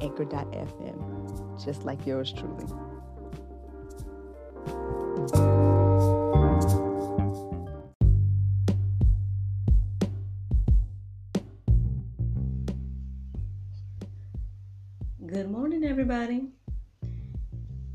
[0.00, 2.64] anchor.fm, just like yours truly.
[15.26, 16.48] Good morning, everybody.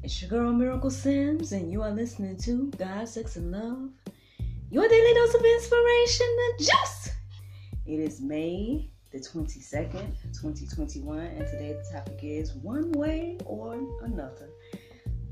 [0.04, 3.90] It's your girl Miracle Sims, and you are listening to God, Sex, and Love,
[4.70, 7.10] your daily dose of inspiration, and juice.
[7.85, 14.49] It is May the 22nd, 2021, and today the topic is one way or another.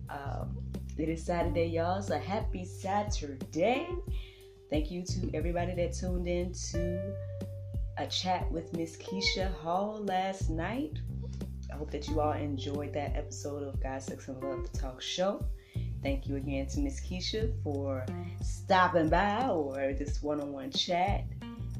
[0.09, 0.57] Um,
[0.97, 3.89] it is Saturday, y'all, so happy Saturday.
[4.69, 7.13] Thank you to everybody that tuned in to
[7.97, 10.97] a chat with Miss Keisha Hall last night.
[11.69, 15.45] I hope that you all enjoyed that episode of God, Sex, and Love Talk Show.
[16.01, 18.05] Thank you again to Miss Keisha for
[18.41, 21.25] stopping by or this one on one chat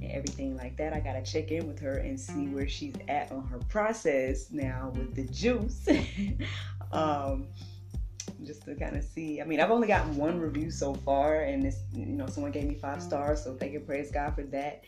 [0.04, 0.94] and everything like that.
[0.94, 4.92] I gotta check in with her and see where she's at on her process now
[4.96, 5.88] with the juice.
[6.92, 7.48] um,
[8.44, 9.42] just to kind of see.
[9.42, 12.66] I mean, I've only gotten one review so far, and it's you know someone gave
[12.66, 14.84] me five stars, so thank you, praise God for that.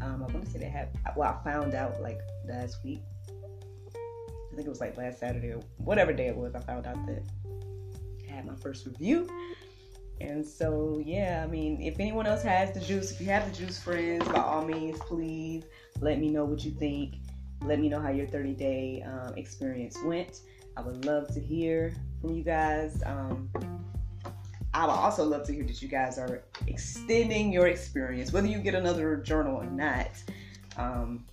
[0.00, 0.88] Um, I want to say they have.
[1.16, 3.00] Well, I found out like last week.
[3.28, 6.54] I think it was like last Saturday or whatever day it was.
[6.54, 7.22] I found out that
[8.28, 9.28] I had my first review.
[10.20, 13.56] And so, yeah, I mean, if anyone else has the juice, if you have the
[13.56, 15.64] juice friends, by all means, please
[16.00, 17.16] let me know what you think.
[17.62, 20.40] Let me know how your 30 day um, experience went.
[20.76, 23.02] I would love to hear from you guys.
[23.04, 23.50] Um,
[24.72, 28.58] I would also love to hear that you guys are extending your experience, whether you
[28.58, 30.10] get another journal or not.
[30.76, 31.24] Um,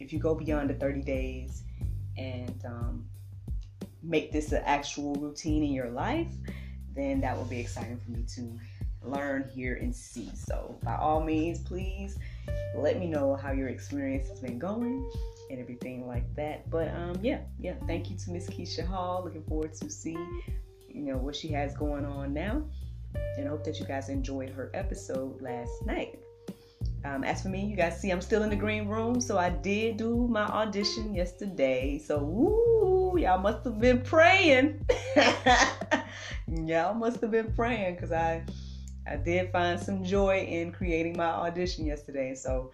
[0.00, 1.62] if you go beyond the 30 days
[2.16, 3.06] and um,
[4.02, 6.32] make this an actual routine in your life,
[6.94, 8.58] then that will be exciting for me to
[9.02, 10.30] learn, hear, and see.
[10.34, 12.18] So, by all means, please
[12.76, 15.10] let me know how your experience has been going
[15.50, 16.68] and everything like that.
[16.70, 17.74] But um, yeah, yeah.
[17.86, 19.22] Thank you to Miss Keisha Hall.
[19.24, 20.16] Looking forward to see
[20.88, 22.62] you know what she has going on now,
[23.36, 26.18] and hope that you guys enjoyed her episode last night.
[27.04, 29.50] Um, as for me, you guys see I'm still in the green room, so I
[29.50, 31.98] did do my audition yesterday.
[31.98, 34.86] So, woo, y'all must have been praying.
[36.50, 38.44] y'all must have been praying because I
[39.06, 42.34] I did find some joy in creating my audition yesterday.
[42.34, 42.70] So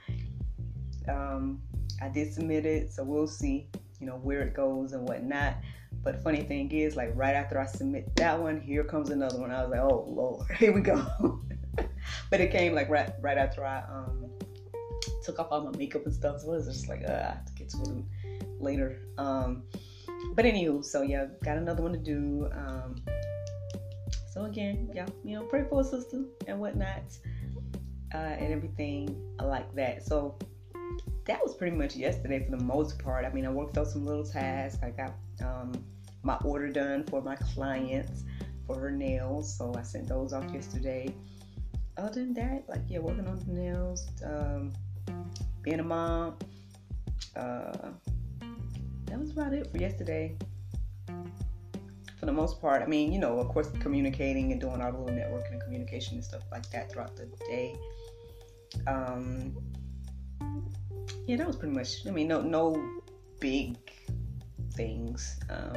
[1.08, 1.60] um,
[2.02, 2.92] I did submit it.
[2.92, 3.68] So we'll see,
[4.00, 5.56] you know, where it goes and whatnot.
[6.02, 9.50] But funny thing is, like right after I submit that one, here comes another one.
[9.50, 11.40] I was like, oh Lord, here we go.
[12.30, 14.30] but it came like right right after I um,
[15.24, 16.40] took off all my makeup and stuff.
[16.40, 19.00] So it was just like uh, I have to get to it later.
[19.18, 19.64] Um,
[20.34, 22.48] but anywho, so yeah, got another one to do.
[22.52, 22.96] Um,
[24.36, 27.04] so again, y'all, you know, pray for a sister and whatnot,
[28.12, 30.04] uh, and everything like that.
[30.04, 30.36] So
[31.24, 33.24] that was pretty much yesterday for the most part.
[33.24, 34.78] I mean, I worked on some little tasks.
[34.82, 35.72] I got um,
[36.22, 38.24] my order done for my clients
[38.66, 41.14] for her nails, so I sent those off yesterday.
[41.96, 44.74] Other than that, like yeah, working on the nails, um,
[45.62, 46.36] being a mom.
[47.34, 47.88] Uh,
[49.06, 50.36] that was about it for yesterday
[52.26, 52.82] for the most part.
[52.82, 56.24] I mean, you know, of course, communicating and doing our little networking and communication and
[56.24, 57.76] stuff like that throughout the day.
[58.86, 59.56] Um,
[61.26, 62.06] yeah, that was pretty much.
[62.06, 62.84] I mean, no, no
[63.38, 63.76] big
[64.74, 65.76] things um,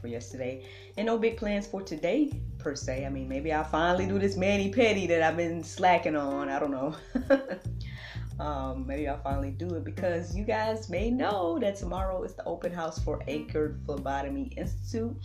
[0.00, 0.66] for yesterday,
[0.98, 3.06] and no big plans for today per se.
[3.06, 6.50] I mean, maybe I'll finally do this mani pedi that I've been slacking on.
[6.50, 6.94] I don't know.
[8.38, 12.44] Um, maybe I'll finally do it because you guys may know that tomorrow is the
[12.44, 15.16] open house for Anchored Phlebotomy Institute.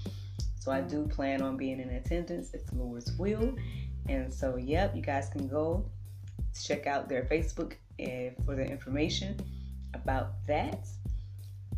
[0.59, 3.55] So I do plan on being in attendance if the Lord's will.
[4.07, 5.89] And so, yep, you guys can go
[6.63, 9.39] check out their Facebook and for the information
[9.93, 10.87] about that.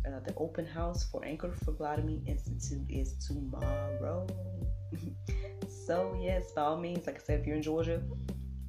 [0.06, 4.26] Uh, the open house for Anchored Phlebotomy Institute is tomorrow.
[5.86, 8.02] so, yes, by all means, like I said, if you're in Georgia,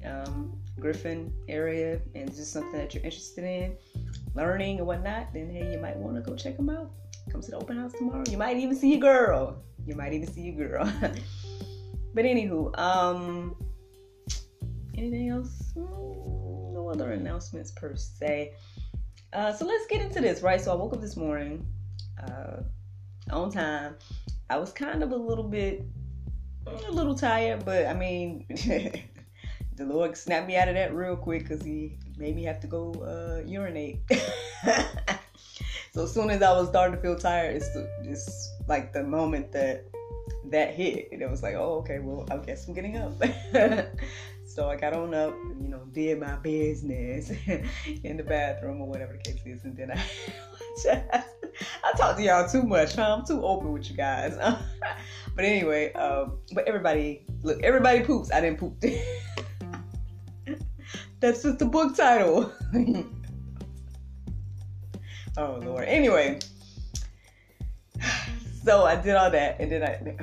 [0.06, 3.76] um, Griffin area and just something that you're interested in,
[4.34, 6.90] learning and whatnot, then hey, you might want to go check them out.
[7.30, 8.24] Come to the open house tomorrow.
[8.30, 9.62] You might even see a girl.
[9.84, 10.84] You might even see a girl.
[12.14, 13.56] but anywho, um,
[14.96, 15.72] anything else?
[15.76, 18.52] Mm, no other announcements per se.
[19.32, 20.60] Uh, so let's get into this, right?
[20.60, 21.66] So I woke up this morning
[22.22, 22.62] uh,
[23.30, 23.96] on time.
[24.48, 25.84] I was kind of a little bit,
[26.66, 28.46] a little tired, but I mean,
[29.76, 32.66] the Lord snapped me out of that real quick because He made me have to
[32.66, 34.00] go uh, urinate.
[35.92, 37.68] so as soon as I was starting to feel tired, it's,
[38.02, 39.84] it's like the moment that
[40.50, 43.12] that hit, and it was like, oh, okay, well, I guess I'm getting up.
[44.46, 47.30] so I got on up, you know, did my business
[48.04, 50.00] in the bathroom or whatever the case is, and then I.
[51.82, 53.16] I talk to y'all too much, huh?
[53.18, 54.36] I'm too open with you guys.
[55.34, 58.30] but anyway, um, but everybody, look, everybody poops.
[58.30, 58.82] I didn't poop.
[61.20, 62.52] That's just the book title.
[65.36, 65.84] oh Lord.
[65.84, 66.40] Anyway,
[68.64, 70.16] so I did all that, and then I.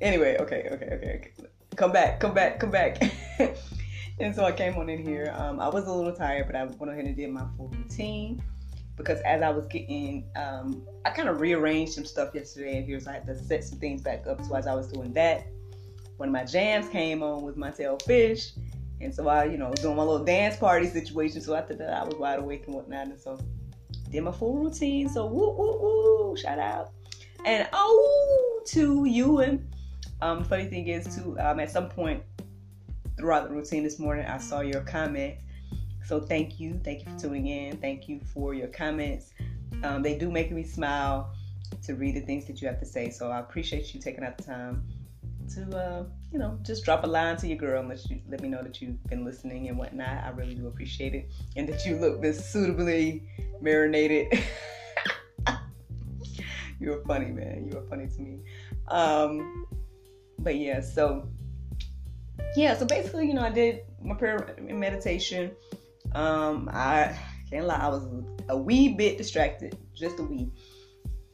[0.00, 1.32] Anyway, okay, okay, okay, okay.
[1.76, 3.02] Come back, come back, come back.
[4.18, 5.34] and so I came on in here.
[5.36, 8.42] Um, I was a little tired, but I went ahead and did my full routine
[8.96, 13.00] because as I was getting, um, I kind of rearranged some stuff yesterday and here,
[13.00, 14.44] so I had to set some things back up.
[14.44, 15.46] So as I was doing that,
[16.16, 18.52] one of my jams came on with my tail fish,
[19.04, 21.40] and so I, you know, was doing my little dance party situation.
[21.40, 23.38] So after that, I was wide awake and whatnot, and so
[24.10, 25.08] did my full routine.
[25.08, 26.90] So woo woo woo, shout out,
[27.44, 29.40] and oh to you.
[29.40, 29.68] And
[30.20, 32.22] um, funny thing is too, um, at some point
[33.16, 35.36] throughout the routine this morning, I saw your comment
[36.04, 36.80] so thank you.
[36.84, 37.78] Thank you for tuning in.
[37.78, 39.32] Thank you for your comments.
[39.82, 41.32] Um, they do make me smile
[41.82, 43.10] to read the things that you have to say.
[43.10, 44.86] So I appreciate you taking out the time
[45.50, 48.40] to, uh, you know, just drop a line to your girl and let, you, let
[48.40, 50.24] me know that you've been listening and whatnot.
[50.24, 51.30] I really do appreciate it.
[51.56, 53.28] And that you look this suitably
[53.60, 54.42] marinated.
[56.80, 57.68] you are funny, man.
[57.70, 58.40] You are funny to me.
[58.88, 59.66] Um,
[60.38, 61.28] but yeah, so
[62.56, 65.52] yeah, so basically, you know, I did my prayer and meditation.
[66.12, 67.18] Um, I
[67.50, 68.06] can't lie, I was
[68.48, 70.50] a wee bit distracted, just a wee.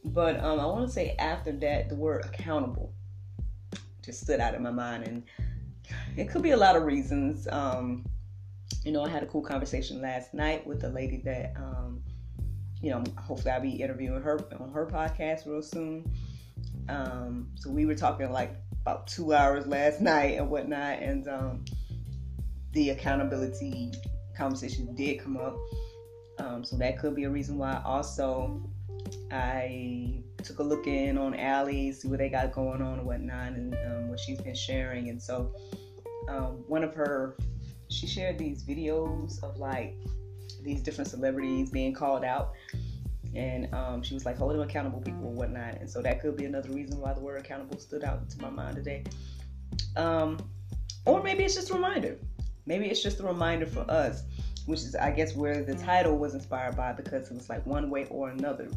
[0.03, 2.93] But um, I want to say after that, the word accountable
[4.01, 5.23] just stood out in my mind, and
[6.17, 7.47] it could be a lot of reasons.
[7.47, 8.05] Um,
[8.83, 12.01] you know, I had a cool conversation last night with a lady that, um,
[12.81, 16.11] you know, hopefully I'll be interviewing her on her podcast real soon.
[16.89, 21.65] Um, so we were talking like about two hours last night and whatnot, and um,
[22.71, 23.91] the accountability
[24.35, 25.57] conversation did come up.
[26.39, 27.81] Um, so that could be a reason why.
[27.85, 28.67] Also,
[29.31, 33.53] I took a look in on Allie, see what they got going on and whatnot,
[33.53, 35.09] and um, what she's been sharing.
[35.09, 35.53] And so,
[36.29, 37.37] um, one of her,
[37.89, 39.95] she shared these videos of like
[40.63, 42.53] these different celebrities being called out.
[43.33, 45.75] And um, she was like holding accountable people and whatnot.
[45.75, 48.49] And so that could be another reason why the word accountable stood out to my
[48.49, 49.03] mind today.
[49.95, 50.37] Um,
[51.05, 52.17] or maybe it's just a reminder
[52.65, 54.23] maybe it's just a reminder for us,
[54.65, 57.89] which is, I guess, where the title was inspired by because it was like one
[57.89, 58.69] way or another.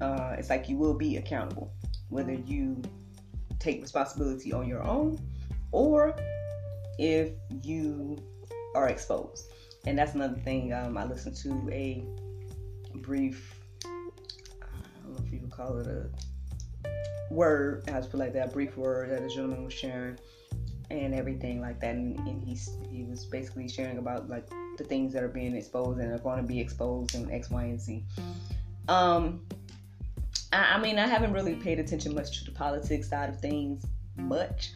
[0.00, 1.72] Uh, it's like you will be accountable,
[2.08, 2.82] whether you
[3.58, 5.18] take responsibility on your own
[5.72, 6.14] or
[6.98, 7.30] if
[7.62, 8.18] you
[8.74, 9.50] are exposed.
[9.86, 10.72] And that's another thing.
[10.72, 12.04] Um, I listened to a
[12.96, 13.88] brief, I
[15.04, 16.10] don't know if you would call it a
[17.30, 20.18] word, I just put like that, brief word that a gentleman was sharing
[20.90, 21.94] and everything like that.
[21.94, 26.00] And, and he's he was basically sharing about like the things that are being exposed
[26.00, 28.04] and are going to be exposed in X, Y, and Z.
[28.88, 29.42] Um,
[30.56, 33.84] I, I mean, I haven't really paid attention much to the politics side of things
[34.16, 34.72] much,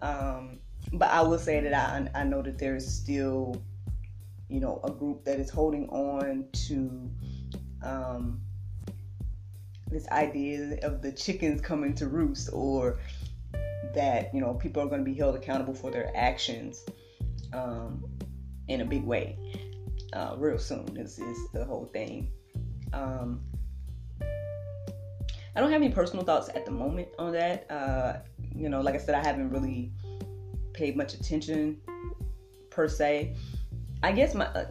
[0.00, 0.58] um,
[0.92, 3.60] but I will say that I I know that there is still,
[4.48, 7.10] you know, a group that is holding on to.
[7.82, 8.40] Um,
[9.88, 12.98] this idea of the chickens coming to roost or
[13.94, 16.84] that you know people are going to be held accountable for their actions
[17.52, 18.04] um,
[18.66, 19.38] in a big way
[20.12, 22.28] uh, real soon is, is the whole thing
[22.92, 23.40] um,
[25.56, 28.18] i don't have any personal thoughts at the moment on that uh,
[28.54, 29.90] you know like i said i haven't really
[30.72, 31.78] paid much attention
[32.70, 33.34] per se
[34.02, 34.64] i guess my uh,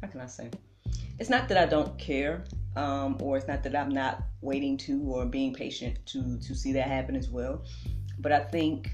[0.00, 0.50] how can i say
[1.18, 2.44] it's not that i don't care
[2.78, 6.72] um, or it's not that I'm not waiting to or being patient to to see
[6.72, 7.64] that happen as well.
[8.18, 8.90] But I think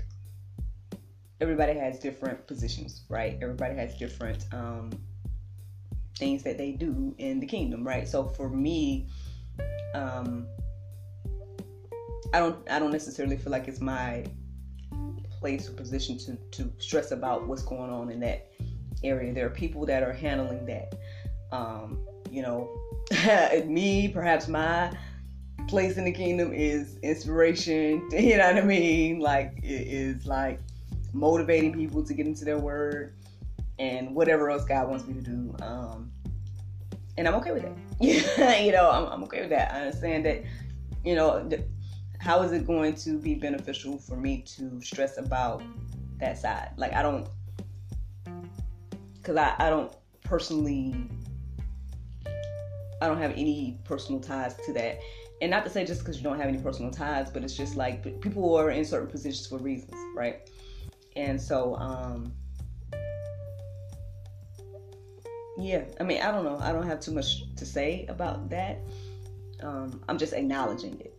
[1.40, 3.38] everybody has different positions, right?
[3.42, 4.90] Everybody has different um,
[6.18, 8.08] things that they do in the kingdom, right?
[8.08, 9.08] So for me,
[9.94, 10.46] um,
[12.32, 14.24] I don't I don't necessarily feel like it's my
[15.30, 18.50] place or position to to stress about what's going on in that
[19.02, 19.32] area.
[19.32, 20.94] There are people that are handling that.
[21.52, 22.68] Um, you know,
[23.66, 24.92] me, perhaps my
[25.68, 28.08] place in the kingdom is inspiration.
[28.12, 29.20] You know what I mean?
[29.20, 30.60] Like it is like
[31.12, 33.14] motivating people to get into their word
[33.78, 35.54] and whatever else God wants me to do.
[35.60, 36.12] Um,
[37.16, 37.76] and I'm okay with that.
[38.64, 39.72] you know, I'm, I'm okay with that.
[39.72, 40.42] I understand that,
[41.04, 41.48] you know,
[42.18, 45.62] how is it going to be beneficial for me to stress about
[46.18, 46.70] that side?
[46.76, 47.28] Like, I don't,
[49.16, 49.92] because I, I don't
[50.24, 51.08] personally,
[53.00, 54.98] I don't have any personal ties to that.
[55.42, 57.76] And not to say just because you don't have any personal ties, but it's just
[57.76, 60.48] like people are in certain positions for reasons, right?
[61.16, 62.32] And so, um,
[65.56, 66.58] yeah, I mean, I don't know.
[66.60, 68.80] I don't have too much to say about that.
[69.62, 71.14] Um, I'm just acknowledging it.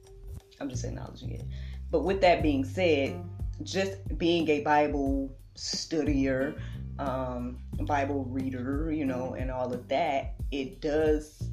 [0.60, 1.44] I'm just acknowledging it.
[1.92, 3.24] But with that being said,
[3.64, 6.60] just being a Bible studier,
[7.00, 11.50] um, Bible reader, you know, and all of that, it does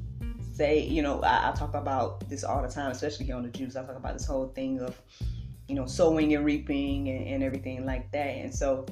[0.53, 3.49] say, you know, I, I, talk about this all the time, especially here on the
[3.49, 3.75] Juice.
[3.75, 5.01] I talk about this whole thing of,
[5.67, 8.27] you know, sowing and reaping and, and everything like that.
[8.27, 8.85] And so,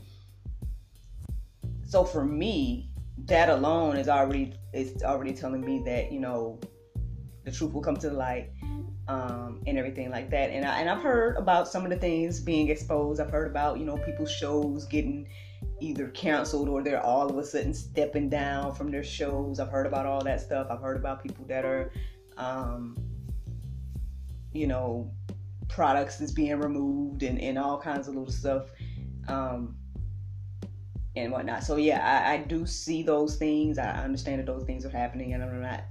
[1.84, 2.91] so for me,
[3.26, 6.60] that alone is already it's already telling me that you know
[7.44, 8.52] the truth will come to the light
[9.08, 10.52] um, and everything like that.
[10.52, 13.20] And I, and I've heard about some of the things being exposed.
[13.20, 15.28] I've heard about you know people's shows getting
[15.80, 19.60] either canceled or they're all of a sudden stepping down from their shows.
[19.60, 20.68] I've heard about all that stuff.
[20.70, 21.92] I've heard about people that are,
[22.38, 22.98] um,
[24.54, 25.12] you know,
[25.68, 28.70] products is being removed and, and all kinds of little stuff.
[29.28, 29.76] Um,
[31.16, 31.64] and whatnot.
[31.64, 33.78] So yeah, I, I, do see those things.
[33.78, 35.84] I understand that those things are happening, and I'm not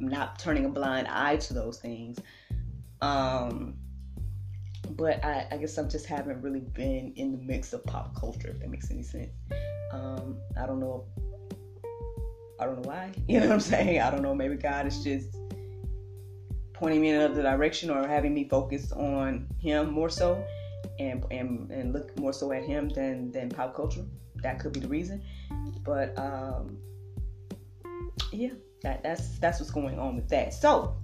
[0.00, 2.18] I'm not turning a blind eye to those things.
[3.00, 3.76] Um,
[4.90, 8.48] but I, I guess I just haven't really been in the mix of pop culture,
[8.48, 9.30] if that makes any sense.
[9.92, 11.04] Um, I don't know.
[12.58, 13.12] I don't know why.
[13.28, 14.00] You know what I'm saying?
[14.00, 14.34] I don't know.
[14.34, 15.36] Maybe God is just
[16.72, 20.44] pointing me in another direction or having me focus on Him more so,
[20.98, 24.04] and and and look more so at Him than than pop culture
[24.42, 25.22] that could be the reason.
[25.84, 26.78] But um,
[28.32, 28.50] yeah,
[28.82, 30.54] that, that's that's what's going on with that.
[30.54, 30.96] So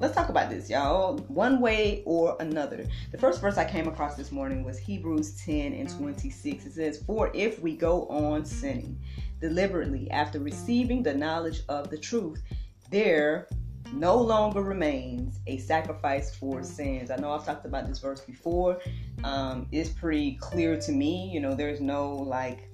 [0.00, 1.18] let's talk about this, y'all.
[1.28, 2.86] One way or another.
[3.12, 6.66] The first verse I came across this morning was Hebrews 10 and 26.
[6.66, 8.98] It says, For if we go on sinning
[9.40, 12.42] deliberately after receiving the knowledge of the truth,
[12.90, 13.48] there
[13.92, 17.10] no longer remains a sacrifice for sins.
[17.10, 18.80] I know I've talked about this verse before.
[19.24, 21.30] Um, it's pretty clear to me.
[21.32, 22.68] You know, there's no like.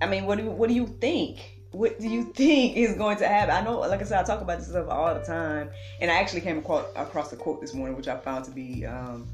[0.00, 1.38] I mean, what do you, what do you think?
[1.72, 3.54] What do you think is going to happen?
[3.54, 5.70] I know, like I said, I talk about this stuff all the time,
[6.00, 8.86] and I actually came across, across a quote this morning, which I found to be
[8.86, 9.26] um,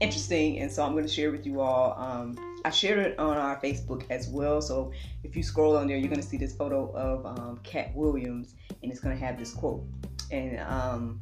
[0.00, 1.94] interesting, and so I'm going to share with you all.
[1.96, 4.62] Um, I shared it on our Facebook as well.
[4.62, 4.92] So
[5.24, 8.90] if you scroll on there, you're gonna see this photo of um, Katt Williams, and
[8.90, 9.84] it's gonna have this quote.
[10.30, 11.20] And um,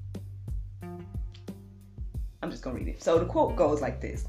[2.43, 3.03] I'm just gonna read it.
[3.03, 4.27] So the quote goes like this: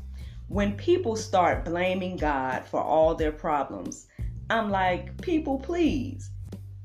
[0.48, 4.08] When people start blaming God for all their problems,
[4.50, 6.30] I'm like, people, please.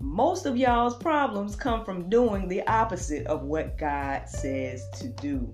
[0.01, 5.53] Most of y'all's problems come from doing the opposite of what God says to do.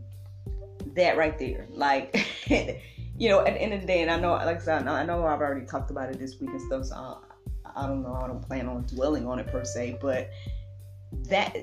[0.94, 2.26] That right there, like.
[3.22, 5.04] you know, at the end of the day, and I know, like I said, I
[5.04, 8.14] know I've already talked about it this week and stuff, so I, I don't know,
[8.14, 10.28] I don't plan on dwelling on it per se, but
[11.28, 11.54] that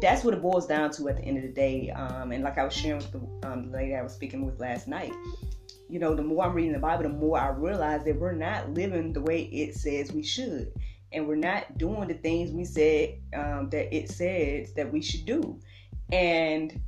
[0.00, 1.90] that's what it boils down to at the end of the day.
[1.90, 4.60] Um, and like I was sharing with the, um, the lady I was speaking with
[4.60, 5.12] last night,
[5.88, 8.70] you know, the more I'm reading the Bible, the more I realize that we're not
[8.70, 10.72] living the way it says we should,
[11.10, 15.26] and we're not doing the things we said um, that it says that we should
[15.26, 15.58] do,
[16.12, 16.80] and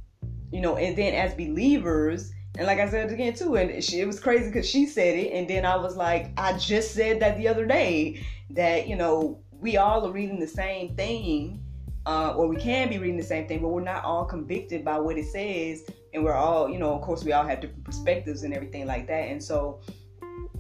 [0.52, 4.07] you know, and then as believers and like I said again too, and she, it
[4.07, 7.38] was crazy because she said it, and then I was like, I just said that
[7.38, 11.62] the other day that you know we all are reading the same thing,
[12.07, 14.99] uh, or we can be reading the same thing, but we're not all convicted by
[14.99, 18.42] what it says, and we're all, you know, of course, we all have different perspectives
[18.42, 19.80] and everything like that, and so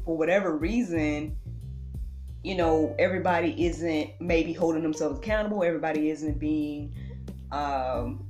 [0.04, 1.36] for whatever reason,
[2.42, 5.62] you know, everybody isn't maybe holding themselves accountable.
[5.62, 6.94] Everybody isn't being
[7.52, 8.29] um,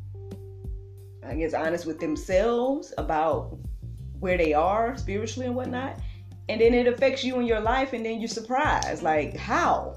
[1.26, 3.58] I guess, honest with themselves about
[4.18, 5.98] where they are spiritually and whatnot.
[6.48, 9.96] And then it affects you in your life, and then you're surprised, like, how?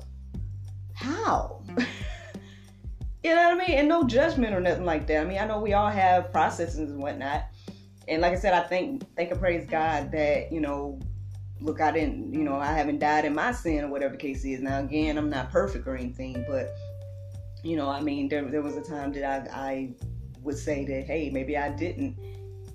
[0.94, 1.64] How?
[1.66, 1.80] Mm-hmm.
[3.24, 3.78] you know what I mean?
[3.78, 5.22] And no judgment or nothing like that.
[5.22, 7.46] I mean, I know we all have processes and whatnot.
[8.08, 11.00] And like I said, I think, thank and praise God that, you know,
[11.62, 14.44] look, I didn't, you know, I haven't died in my sin or whatever the case
[14.44, 14.62] is.
[14.62, 16.76] Now, again, I'm not perfect or anything, but,
[17.64, 19.94] you know, I mean, there, there was a time that I, I
[20.44, 22.18] would say that, hey, maybe I didn't,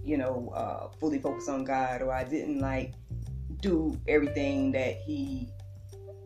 [0.05, 2.95] you know, uh, fully focus on God or I didn't like
[3.61, 5.49] do everything that He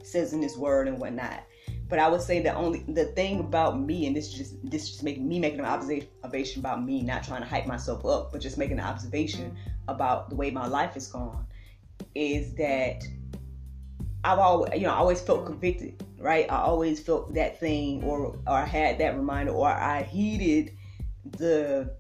[0.03, 1.43] says in His Word and whatnot.
[1.89, 4.85] But I would say the only the thing about me, and this is just this
[4.85, 8.33] is just making me making an observation about me, not trying to hype myself up,
[8.33, 9.55] but just making an observation
[9.89, 11.45] about the way my life is gone,
[12.15, 13.03] is that
[14.25, 16.51] I've always, you know, I always felt convicted, right?
[16.51, 20.75] I always felt that thing, or or I had that reminder, or I heeded
[21.39, 21.95] the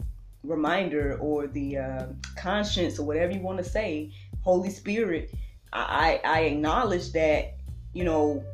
[0.44, 4.12] reminder or the uh, conscience or whatever you want to say,
[4.42, 5.32] Holy Spirit.
[5.72, 7.54] I I acknowledge that,
[7.94, 8.44] you know,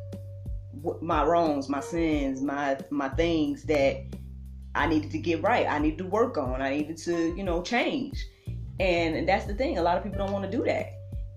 [1.00, 4.04] my wrongs, my sins, my my things that
[4.74, 5.66] I needed to get right.
[5.66, 6.62] I needed to work on.
[6.62, 8.24] I needed to, you know, change.
[8.78, 9.78] And, and that's the thing.
[9.78, 10.92] A lot of people don't want to do that.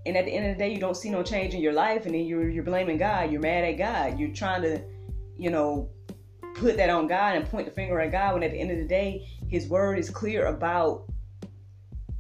[0.06, 2.06] And at the end of the day, you don't see no change in your life,
[2.06, 3.32] and then you're you're blaming God.
[3.32, 4.20] You're mad at God.
[4.20, 4.82] You're trying to,
[5.38, 5.90] you know,
[6.62, 8.36] put that on God and point the finger at God.
[8.36, 11.06] When at the end of the day, His Word is clear about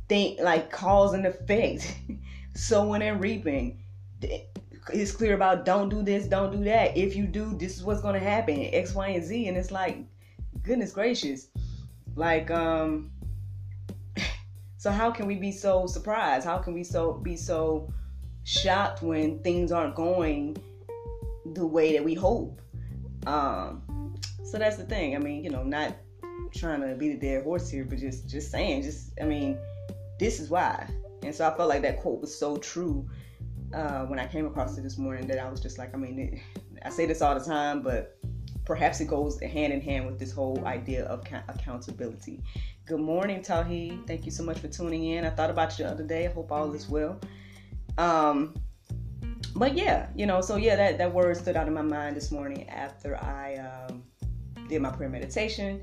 [0.09, 1.95] think like cause and effect,
[2.55, 3.79] sowing and reaping.
[4.91, 6.97] It's clear about don't do this, don't do that.
[6.97, 8.69] If you do, this is what's going to happen.
[8.73, 9.47] X, Y, and Z.
[9.47, 9.99] And it's like,
[10.63, 11.47] goodness gracious,
[12.15, 13.11] like um
[14.77, 16.45] so how can we be so surprised?
[16.45, 17.93] How can we so be so
[18.43, 20.57] shocked when things aren't going
[21.53, 22.59] the way that we hope?
[23.27, 23.83] Um,
[24.51, 25.15] so that's the thing.
[25.15, 25.95] I mean, you know, not
[26.53, 29.57] trying to be the dead horse here, but just just saying, just I mean,
[30.19, 30.89] this is why.
[31.23, 33.07] And so I felt like that quote was so true
[33.73, 36.19] uh, when I came across it this morning that I was just like, I mean,
[36.19, 36.39] it,
[36.83, 38.17] I say this all the time, but
[38.65, 42.43] perhaps it goes hand in hand with this whole idea of accountability.
[42.85, 44.01] Good morning, Tahi.
[44.05, 45.23] Thank you so much for tuning in.
[45.23, 46.27] I thought about you the other day.
[46.27, 47.21] I hope all is well.
[47.97, 48.55] Um,
[49.55, 52.31] but yeah, you know, so yeah, that, that word stood out in my mind this
[52.31, 54.03] morning after I um,
[54.71, 55.81] did my prayer meditation.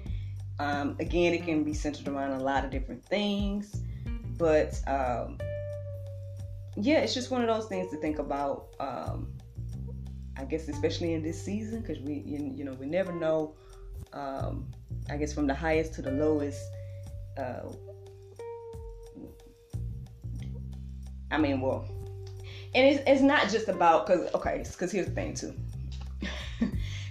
[0.58, 3.82] Um, again, it can be centered around a lot of different things,
[4.36, 5.38] but um,
[6.76, 8.68] yeah, it's just one of those things to think about.
[8.80, 9.28] Um,
[10.36, 13.54] I guess especially in this season, because we you, you, know we never know.
[14.12, 14.66] Um,
[15.10, 16.62] I guess from the highest to the lowest,
[17.36, 17.68] uh,
[21.30, 21.86] I mean, well,
[22.74, 25.54] and it's, it's not just about because okay, because here's the thing too.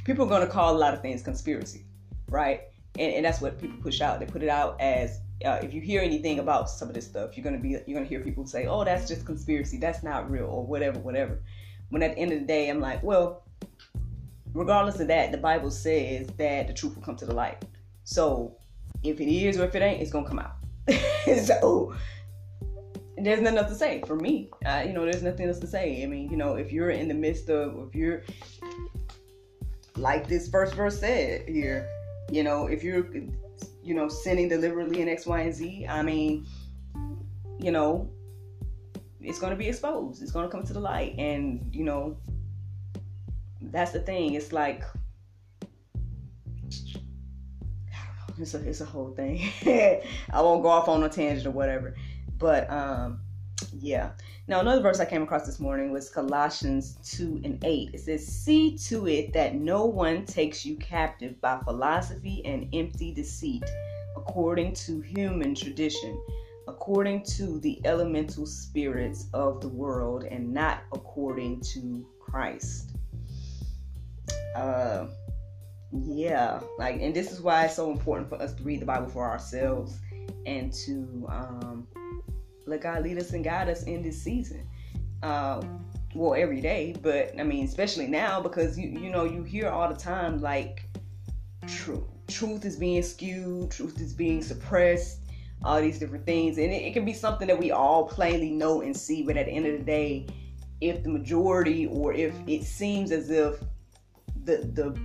[0.07, 1.85] People are gonna call a lot of things conspiracy,
[2.29, 2.61] right?
[2.97, 4.19] And, and that's what people push out.
[4.19, 7.37] They put it out as uh, if you hear anything about some of this stuff,
[7.37, 9.77] you're gonna be you're gonna hear people say, "Oh, that's just conspiracy.
[9.77, 11.39] That's not real," or whatever, whatever.
[11.89, 13.43] When at the end of the day, I'm like, well,
[14.53, 17.63] regardless of that, the Bible says that the truth will come to the light.
[18.05, 18.57] So
[19.03, 20.55] if it is or if it ain't, it's gonna come out.
[21.45, 21.93] so
[23.17, 24.49] there's nothing else to say for me.
[24.85, 26.01] You know, there's nothing else to say.
[26.01, 28.23] I mean, you know, if you're in the midst of, if you're
[29.97, 31.87] like this first verse said here,
[32.29, 33.07] you know, if you're,
[33.83, 36.45] you know, sinning deliberately in X, Y, and Z, I mean,
[37.59, 38.09] you know,
[39.21, 40.21] it's going to be exposed.
[40.21, 42.17] It's going to come to the light, and you know,
[43.61, 44.33] that's the thing.
[44.35, 44.83] It's like
[48.39, 49.41] it's a it's a whole thing.
[50.31, 51.95] I won't go off on a tangent or whatever.
[52.37, 53.21] But um
[53.79, 54.11] yeah.
[54.49, 57.89] Now another verse I came across this morning was Colossians 2 and 8.
[57.93, 63.13] It says, See to it that no one takes you captive by philosophy and empty
[63.13, 63.65] deceit,
[64.15, 66.17] according to human tradition,
[66.65, 72.91] according to the elemental spirits of the world, and not according to Christ.
[74.55, 75.07] Uh
[76.03, 79.07] yeah like and this is why it's so important for us to read the bible
[79.07, 79.99] for ourselves
[80.45, 81.87] and to um,
[82.67, 84.67] let god lead us and guide us in this season
[85.23, 89.69] um, well every day but i mean especially now because you you know you hear
[89.69, 90.85] all the time like
[91.67, 95.19] truth truth is being skewed truth is being suppressed
[95.63, 98.81] all these different things and it, it can be something that we all plainly know
[98.81, 100.27] and see but at the end of the day
[100.81, 103.59] if the majority or if it seems as if
[104.43, 104.97] the the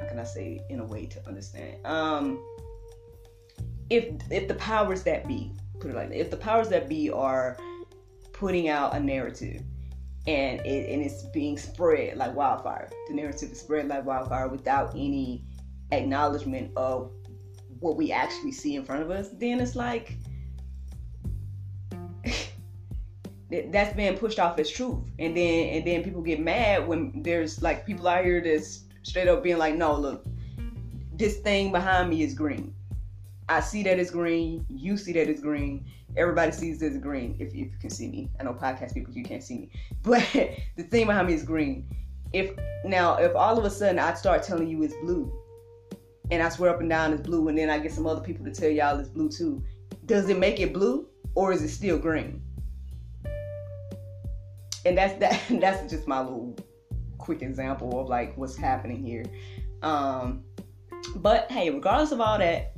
[0.00, 1.84] how can I say in a way to understand?
[1.84, 2.42] Um,
[3.90, 7.10] if if the powers that be, put it like that, if the powers that be
[7.10, 7.56] are
[8.32, 9.62] putting out a narrative
[10.26, 14.90] and it and it's being spread like wildfire, the narrative is spread like wildfire without
[14.90, 15.44] any
[15.92, 17.10] acknowledgement of
[17.80, 20.16] what we actually see in front of us, then it's like
[23.70, 27.62] that's being pushed off as truth and then and then people get mad when there's
[27.62, 30.24] like people out here that's straight up being like, no, look,
[31.14, 32.74] this thing behind me is green.
[33.50, 34.64] I see that it's green.
[34.70, 35.84] You see that it's green.
[36.16, 37.34] Everybody sees that it's green.
[37.40, 39.70] If, if you can see me, I know podcast people you can't see me,
[40.02, 41.88] but the thing behind me is green.
[42.32, 42.52] If
[42.84, 45.32] now, if all of a sudden I start telling you it's blue,
[46.30, 48.44] and I swear up and down it's blue, and then I get some other people
[48.44, 49.64] to tell y'all it's blue too,
[50.06, 52.40] does it make it blue or is it still green?
[54.86, 55.42] And that's that.
[55.60, 56.56] That's just my little
[57.18, 59.24] quick example of like what's happening here.
[59.82, 60.44] Um,
[61.16, 62.72] but hey, regardless of all that,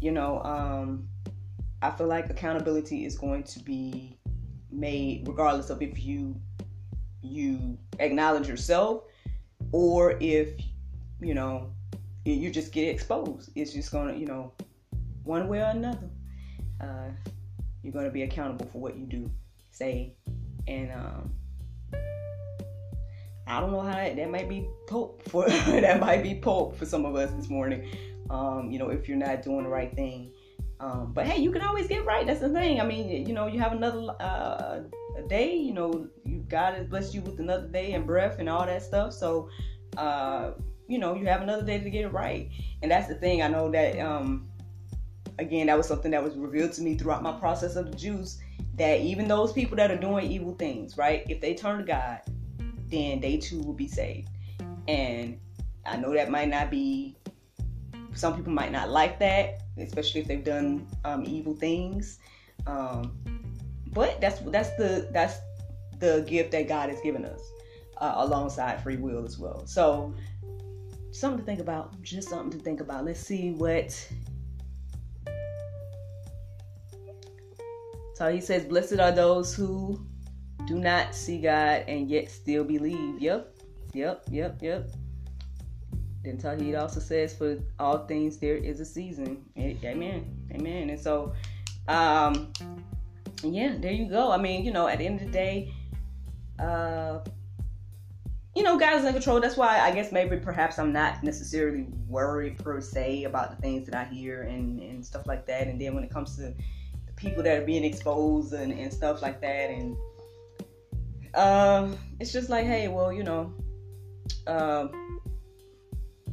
[0.00, 1.08] you know, um,
[1.82, 4.18] I feel like accountability is going to be
[4.70, 6.38] made regardless of if you
[7.22, 9.02] you acknowledge yourself
[9.72, 10.50] or if
[11.20, 11.72] you know
[12.24, 14.52] you just get exposed it's just gonna you know
[15.24, 16.10] one way or another
[16.80, 17.08] uh,
[17.82, 19.30] you're gonna be accountable for what you do
[19.70, 20.12] say
[20.66, 21.32] and um,
[23.46, 26.84] I don't know how that, that might be pope for that might be pope for
[26.84, 27.88] some of us this morning.
[28.30, 30.32] Um, you know, if you're not doing the right thing.
[30.80, 32.26] Um, but hey, you can always get right.
[32.26, 32.80] That's the thing.
[32.80, 34.80] I mean, you know, you have another uh,
[35.28, 35.56] day.
[35.56, 38.82] You know, you God has blessed you with another day and breath and all that
[38.82, 39.12] stuff.
[39.12, 39.48] So,
[39.96, 40.52] uh,
[40.86, 42.48] you know, you have another day to get it right.
[42.82, 43.42] And that's the thing.
[43.42, 43.98] I know that.
[43.98, 44.48] Um,
[45.38, 48.38] again, that was something that was revealed to me throughout my process of the juice.
[48.76, 51.24] That even those people that are doing evil things, right?
[51.28, 52.20] If they turn to God,
[52.86, 54.28] then they too will be saved.
[54.86, 55.38] And
[55.84, 57.16] I know that might not be.
[58.18, 62.18] Some people might not like that, especially if they've done um, evil things.
[62.66, 63.16] Um,
[63.92, 65.38] but that's that's the that's
[66.00, 67.40] the gift that God has given us,
[67.98, 69.64] uh, alongside free will as well.
[69.66, 70.14] So
[71.12, 72.02] something to think about.
[72.02, 73.04] Just something to think about.
[73.04, 73.92] Let's see what.
[78.14, 80.04] So he says, "Blessed are those who
[80.66, 83.54] do not see God and yet still believe." Yep,
[83.94, 84.90] yep, yep, yep.
[86.24, 90.90] Then Tawheed also says, "For all things there is a season." Amen, amen.
[90.90, 91.32] And so,
[91.86, 92.52] um,
[93.42, 94.32] yeah, there you go.
[94.32, 95.72] I mean, you know, at the end of the day,
[96.58, 97.20] uh,
[98.54, 99.40] you know, God is in control.
[99.40, 103.86] That's why I guess maybe perhaps I'm not necessarily worried per se about the things
[103.86, 105.68] that I hear and, and stuff like that.
[105.68, 106.54] And then when it comes to the
[107.14, 109.96] people that are being exposed and, and stuff like that, and
[111.34, 113.52] um, it's just like, hey, well, you know,
[114.48, 115.20] um,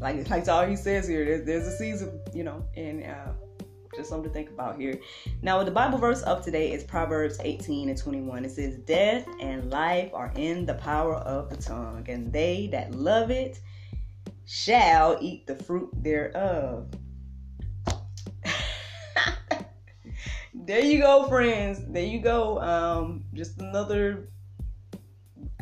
[0.05, 3.31] like like all he says here, there's, there's a season, you know, and uh,
[3.95, 4.99] just something to think about here.
[5.41, 8.45] Now, the Bible verse of today is Proverbs 18 and 21.
[8.45, 12.93] It says, Death and life are in the power of the tongue, and they that
[12.93, 13.59] love it
[14.45, 16.87] shall eat the fruit thereof.
[20.53, 21.81] there you go, friends.
[21.87, 22.59] There you go.
[22.59, 24.29] Um, just another.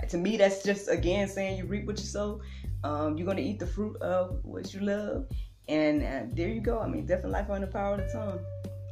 [0.10, 2.41] To me, that's just again saying you reap what you sow.
[2.83, 5.27] Um, you're gonna eat the fruit of what you love.
[5.69, 6.79] And uh, there you go.
[6.79, 8.39] I mean, different life on the power of the tongue.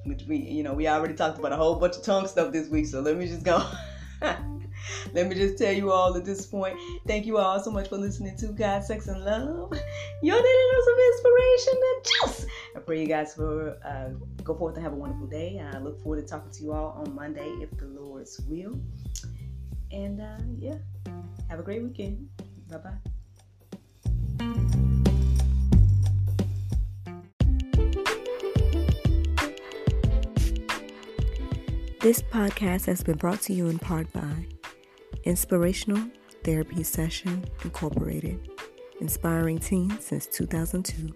[0.06, 2.70] Which we, you know, we already talked about a whole bunch of tongue stuff this
[2.70, 2.88] week.
[2.88, 3.64] So let me just go.
[5.14, 6.78] let me just tell you all at this point.
[7.06, 9.72] Thank you all so much for listening to God, Sex, and Love.
[10.24, 12.46] Your daily dose of inspiration and juice.
[12.76, 14.10] I pray you guys for uh,
[14.44, 15.60] go forth and have a wonderful day.
[15.60, 18.80] I look forward to talking to you all on Monday, if the Lord's will.
[19.92, 20.78] And uh, yeah,
[21.50, 22.28] have a great weekend.
[22.70, 23.11] Bye bye.
[32.02, 34.48] This podcast has been brought to you in part by
[35.24, 36.04] Inspirational
[36.44, 38.50] Therapy Session Incorporated,
[39.00, 41.14] inspiring teens since 2002.